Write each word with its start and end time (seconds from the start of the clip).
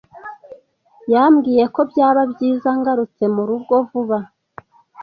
Yambwiye 1.13 1.63
ko 1.75 1.79
byaba 1.91 2.21
byiza 2.31 2.69
ngarutse 2.79 3.23
mu 3.35 3.43
rugo 3.49 3.75
vuba. 3.89 4.19